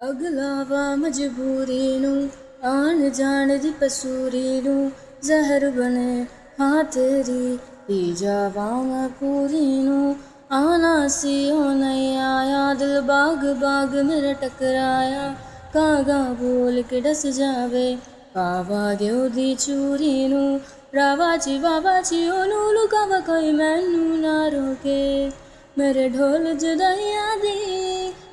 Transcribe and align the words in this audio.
ਅਗਲਾਵਾ 0.00 0.94
ਮਜਬੂਰੀ 0.96 1.98
ਨੂੰ, 1.98 2.28
ਆਣ 2.64 3.08
ਜਾਣ 3.10 3.58
ਦੀ 3.58 3.70
ਪਸੂਰੀ 3.70 4.60
ਨੂੰ, 4.60 4.90
ਜ਼ਹਿਰ 5.22 5.70
ਬਣੇ, 5.70 6.26
ਹਾਂ 6.60 6.84
ਤੇਰੀ, 6.84 7.58
ਪੀ 7.86 8.12
ਜਾਵਾਂ 8.12 8.82
ਮੈਂ 8.84 9.08
ਪੂਰੀ 9.08 9.78
ਨੂੰ। 9.78 10.16
ਆਣਾ 10.52 11.08
ਸੀ 11.08 11.50
ਉਹ 11.50 11.70
ਨਹੀਂ 11.70 12.18
ਆਇਆ, 12.18 12.74
ਦਿਲ 12.74 13.00
ਬਾਗ 13.00 13.46
ਬਾਗ 13.52 13.94
ਮੇਰਾ 13.94 14.32
ਟਕਰਾਇਆ। 14.32 15.34
ਕਾਗਾ 15.74 16.22
ਬੋਲ 16.32 16.82
ਕੇ 16.82 17.00
ਡਸ 17.00 17.26
ਜਾਵੇ, 17.26 17.96
ਪਾਵਾ 18.34 18.94
ਗਿਓ 18.94 19.28
ਦੀ 19.28 19.54
ਚੂਰੀ 19.54 20.28
ਨੂੰ। 20.28 20.60
ਰਾਵਾ 20.94 21.36
ਜੀ, 21.36 21.58
ਵਾਵਾ 21.58 22.00
ਜੀ, 22.00 22.28
ਉਹਨੂੰ 22.30 22.72
ਲੁਕਾਵਾ 22.74 23.20
ਕੋਈ 23.20 23.52
ਮੈਨੂੰ 23.52 24.20
ਨਾ 24.20 24.48
ਰੋਕੇ। 24.48 25.30
ਮੇਰੇ 25.78 26.08
ਢੋਲ 26.08 26.54
ਜੁਦਾਈਆਂ 26.54 27.36
ਦੀ 27.36 27.73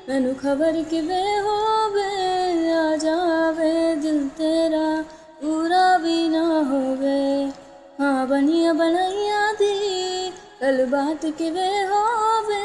ਮੈਨੂੰ 0.08 0.34
ਖਬਰ 0.34 0.82
ਕਿਵੇਂ 0.82 1.40
ਹੋਵੇ, 1.40 2.72
ਆ 2.72 2.96
ਜਾਵੇ 2.96 3.94
ਦਿਲ 3.94 4.28
ਤੇਰਾ, 4.28 5.02
ਪੂਰਾ 5.40 5.98
ਵੀ 5.98 6.28
ਨਾ 6.28 6.62
ਹੋਵੇ। 6.62 7.52
ਹਾਂ, 8.00 8.26
ਬਣੀਆਂ 8.26 8.74
ਬਣਾਈਆਂ 8.74 9.54
ਦੀ 9.54 10.30
ਕੱਲ 10.60 10.86
ਬਾਤ 10.86 11.26
ਕਿਵੇਂ 11.26 11.86
ਹੋਵੇ, 11.86 12.60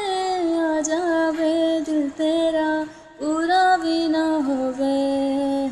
ਆ 0.58 0.80
ਜਾਵੇ 0.80 1.80
ਦਿਲ 1.80 2.08
ਤੇਰਾ, 2.08 2.86
ਪੂਰਾ 3.18 3.76
ਵੀ 3.76 4.08
ਨਾ 4.08 4.26
ਹੋਵੇ। 4.40 5.70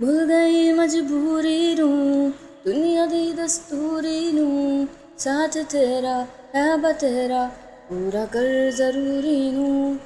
ਭੁੱਲ 0.00 0.26
ਗਈ 0.26 0.72
ਮਜਬੂਰੀ 0.72 1.74
ਨੂੰ, 1.74 2.32
ਦੁਨੀਆ 2.64 3.06
ਦੀ 3.06 3.32
ਦਸਤੂਰੀ 3.32 4.32
ਨੂੰ, 4.32 4.88
ਸਾਥ 5.18 5.58
ਤੇਰਾ, 5.58 6.26
ਹੈ 6.54 6.76
ਬਤੇਰਾ 6.76 7.50
ਪੂਰਾ 7.88 8.26
ਕਰ 8.26 8.70
ਜ਼ਰੂਰੀ 8.70 9.50
ਨੂੰ। 9.50 9.98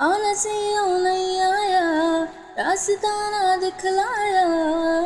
ਆਣਾ 0.00 0.34
ਸੀ 0.34 0.78
ਉਹ 0.78 0.98
ਨਹੀਂ 0.98 1.40
ਆਇਆ, 1.40 2.26
ਰਾਸਤਾ 2.58 3.30
ਨਾ 3.30 3.56
ਦਿਖਲਾਇਆ 3.56 4.44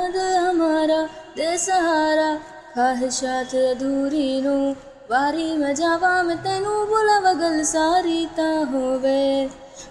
ਦਿਲ 0.09 0.37
ਹਮਾਰਾ 0.37 1.09
ਦੇ 1.37 1.57
ਸਹਾਰਾ, 1.57 2.39
ਖਾਹਿਸ਼ਾਤ 2.75 3.57
ਅਧੂਰੀ 3.73 4.41
ਨੂੰ। 4.41 4.77
ਵਾਰੀ 5.11 5.57
ਮੈਂ 5.57 5.75
ਜਾਵਾਂ, 5.75 6.25
ਮੈਂ 6.25 6.37
ਤੈਨੂੰ 6.37 6.87
ਬੁਲਾਵਾ, 6.87 7.33
ਗੱਲ 7.33 7.65
ਸਾਰੀ 7.65 8.29
ਤਾਂ 8.37 8.65
ਹੋਵੇ। 8.65 9.49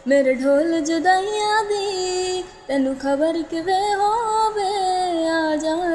ਮੇਰੇ 0.07 0.33
ਢੋਲ 0.33 0.79
ਜੁਦਾਈਆਂ 0.79 1.63
ਦੀ 1.65 2.43
ਤੈਨੂੰ 2.67 2.95
ਖਬਰ 2.95 3.43
ਕਿਵੇਂ 3.49 3.95
ਹੋਵੇ? 3.95 5.27
ਆ 5.27 5.55
ਜਾਵੇ 5.55 5.88